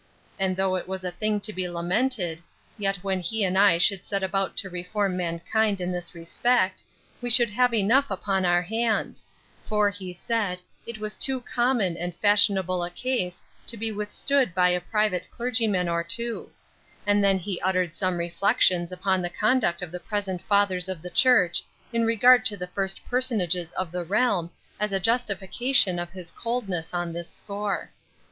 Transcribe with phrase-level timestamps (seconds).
[0.39, 2.41] And though it was a thing to be lamented,
[2.75, 6.81] yet when he and I should set about to reform mankind in this respect,
[7.21, 9.27] we should have enough upon our hands;
[9.63, 14.69] for, he said, it was too common and fashionable a case to be withstood by
[14.69, 16.49] a private clergyman or two:
[17.05, 21.11] and then he uttered some reflections upon the conduct of the present fathers of the
[21.11, 21.63] church,
[21.93, 24.49] in regard to the first personages of the realm,
[24.79, 27.91] as a justification of his coldness on this score.